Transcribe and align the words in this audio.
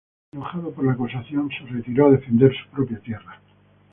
Enojado 0.33 0.71
por 0.71 0.83
la 0.83 0.93
acusación, 0.93 1.51
se 1.51 1.63
retiró 1.67 2.07
a 2.07 2.11
defender 2.13 2.51
su 2.57 2.67
propia 2.75 2.97
tierra. 3.01 3.39